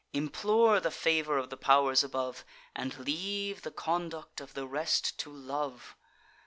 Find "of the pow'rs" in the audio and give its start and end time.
1.37-2.03